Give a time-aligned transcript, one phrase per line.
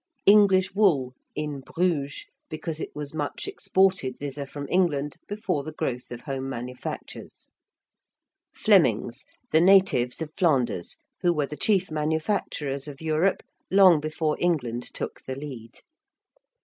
[0.25, 6.09] ~English wool~ in Bruges, because it was much exported thither from England before the growth
[6.09, 7.49] of home manufactures.
[8.51, 14.81] ~Flemings~: the natives of Flanders; who were the chief manufacturers of Europe long before England
[14.91, 15.81] took the lead.